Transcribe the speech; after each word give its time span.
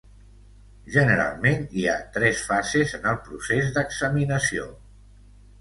Generalment, 0.95 1.67
hi 1.81 1.85
ha 1.91 1.99
tres 2.17 2.41
fases 2.47 2.97
en 3.01 3.07
el 3.13 3.21
procés 3.29 3.73
d'examinació. 3.77 4.71